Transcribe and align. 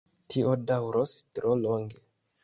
Tio 0.33 0.53
daŭros 0.71 1.13
tro 1.39 1.51
longe! 1.65 2.01